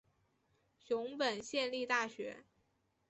[0.79, 2.43] 熊本县立大学